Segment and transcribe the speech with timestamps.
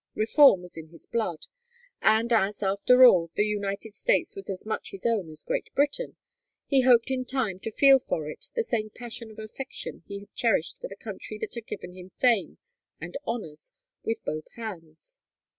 [0.15, 1.45] Reform was in his blood,
[2.01, 6.15] and as, after all, the United States was as much his own as Great Britain,
[6.65, 10.33] he hoped in time to feel for it the same passion of affection he had
[10.33, 12.57] cherished for the country that had given him fame
[12.99, 15.19] and honors with both hands.